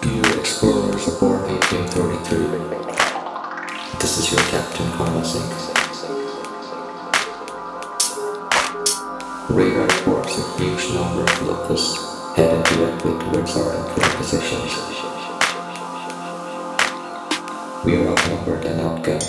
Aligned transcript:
Dear 0.00 0.38
explorers 0.38 1.08
aboard 1.08 1.42
1833, 1.42 3.98
this 3.98 4.18
is 4.18 4.30
your 4.30 4.40
Captain 4.50 4.88
Carlos. 4.92 5.34
Radar 9.50 9.86
reports 9.86 10.38
a 10.38 10.42
huge 10.58 10.92
number 10.94 11.22
of 11.22 11.42
locusts 11.42 11.98
headed 12.36 12.62
directly 12.64 13.12
towards 13.18 13.56
our 13.56 13.72
entry 13.74 14.04
positions. 14.16 14.72
We 17.84 17.96
are 17.96 18.06
outnumbered 18.08 18.64
and 18.66 18.80
outgunned. 18.80 19.28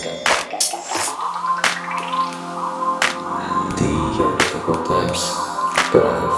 These 3.80 4.20
are 4.22 4.38
difficult 4.38 4.86
times, 4.86 5.22
but 5.92 6.06
I 6.06 6.29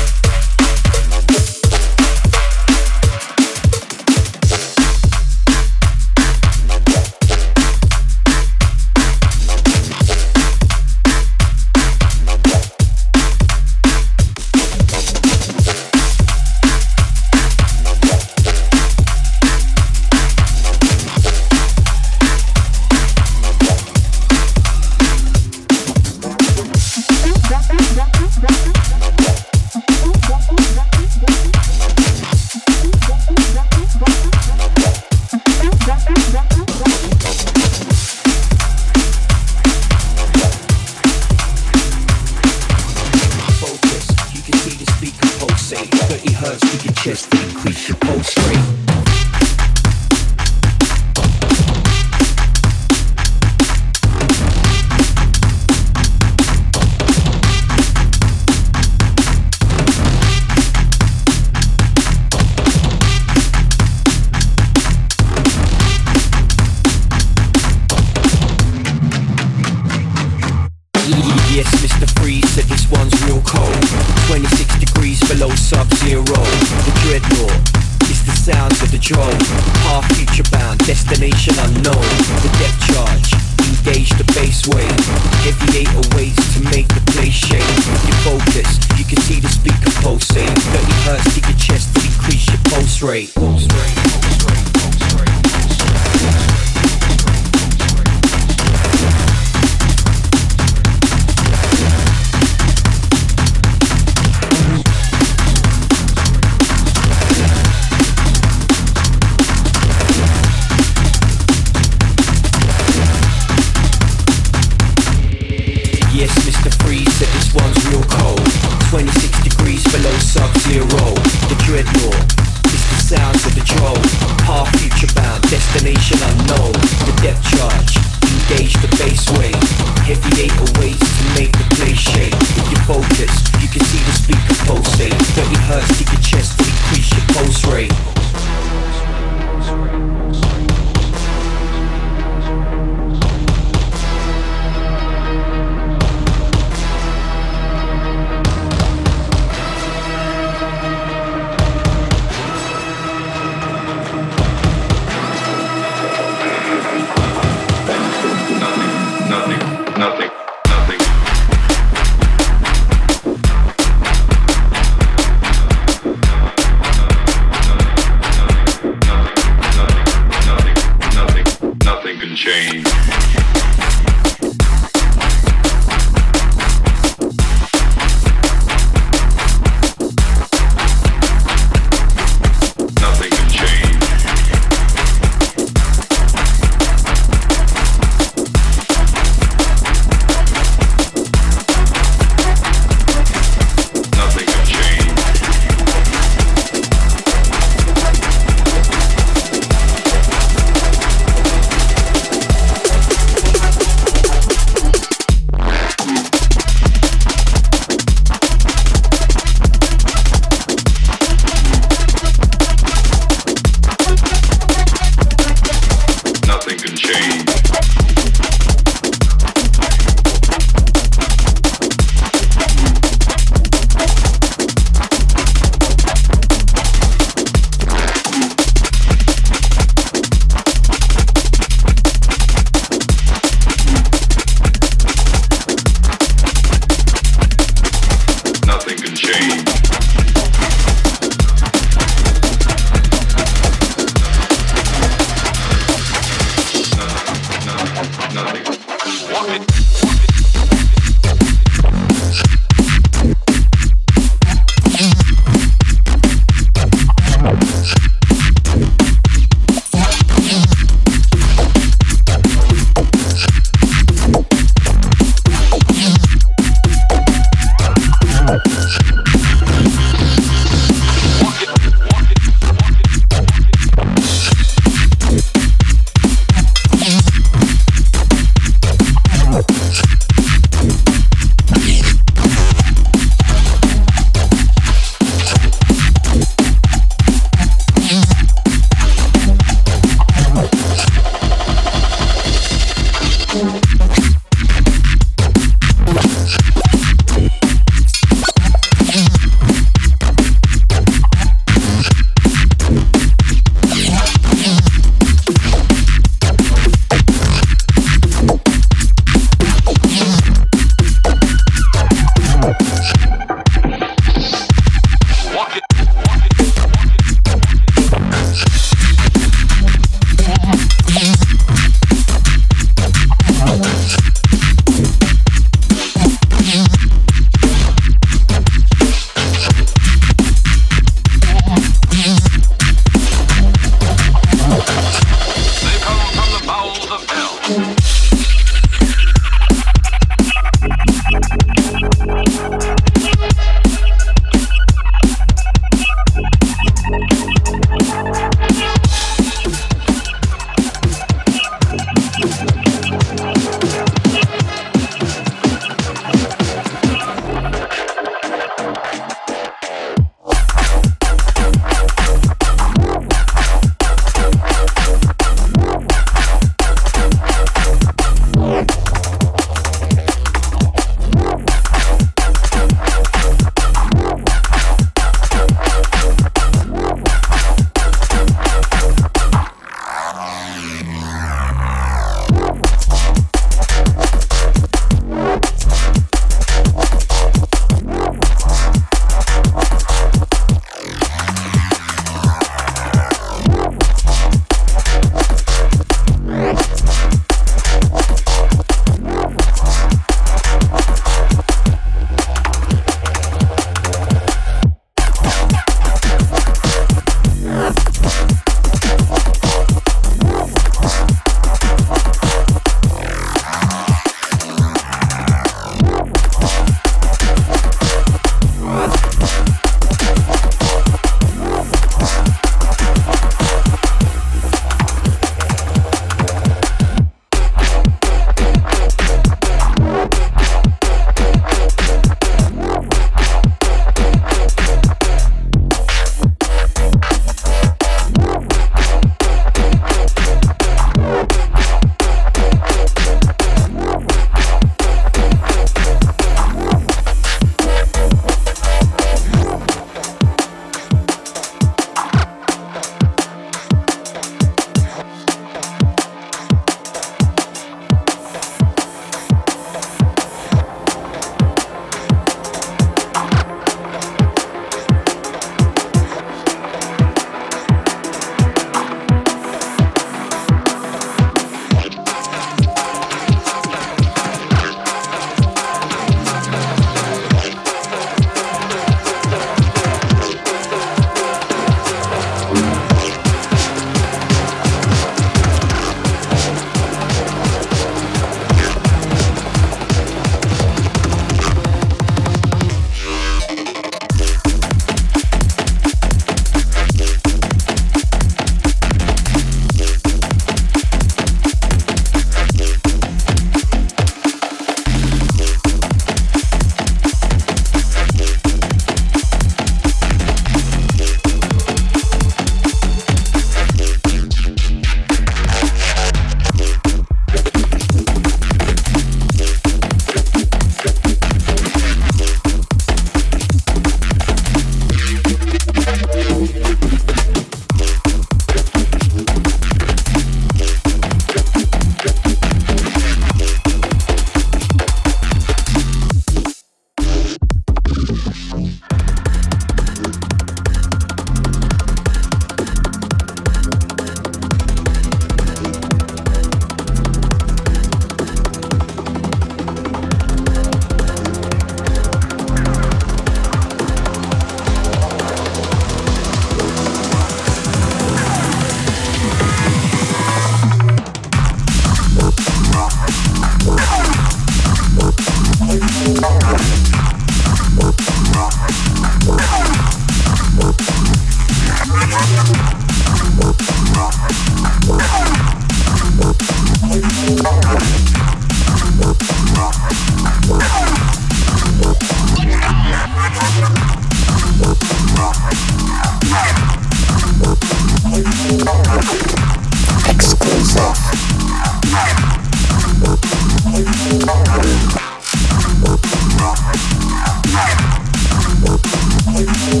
Thank 599.62 600.00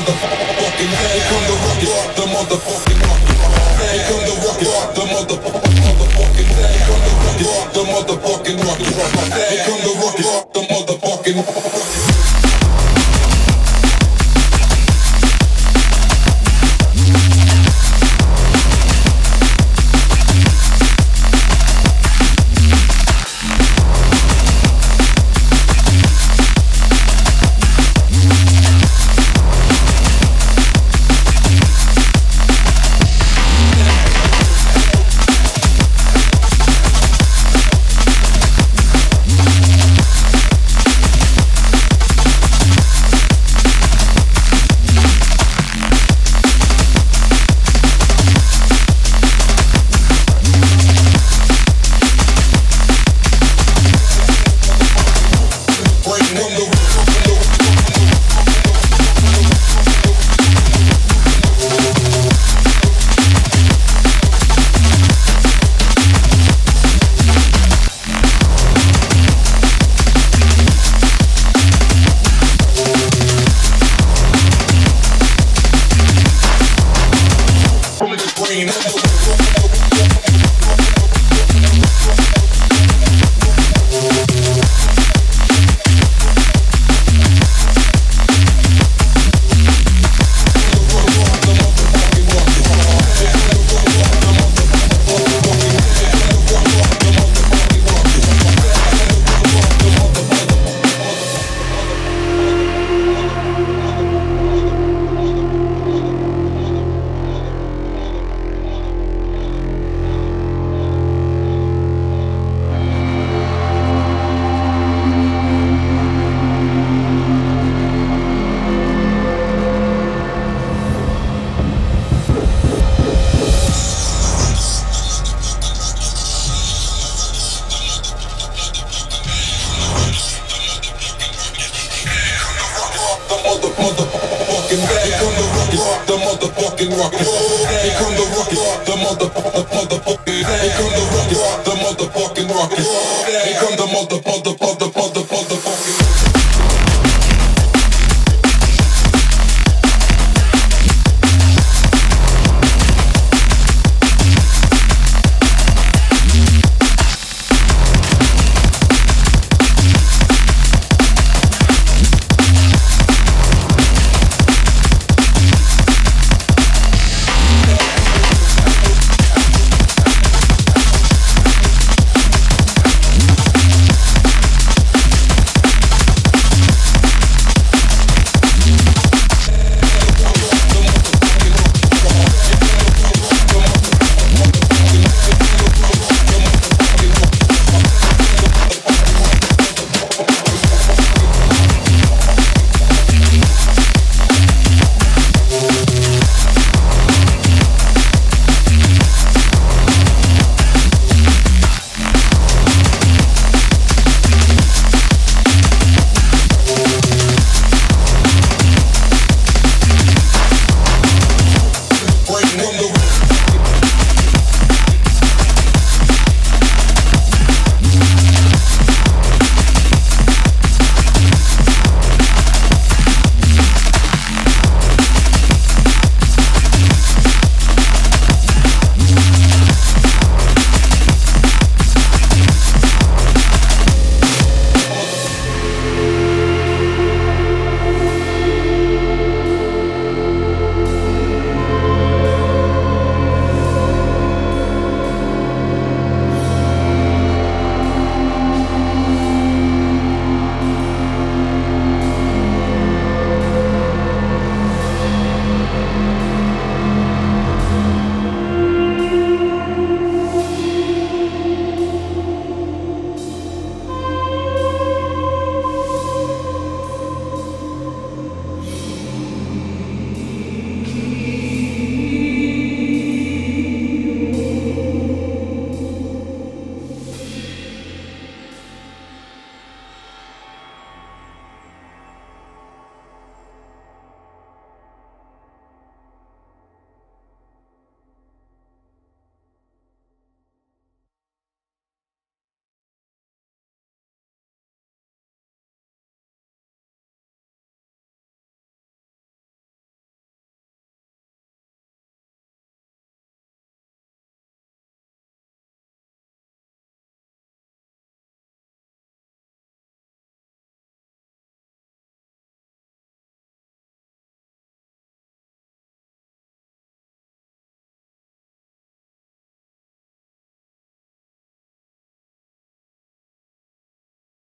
motherfucking 0.00 0.92
head. 1.00 1.22
From 1.28 1.42
the 1.50 1.56
ruckus, 1.66 1.94
the 2.16 2.24
motherfucking 2.32 2.79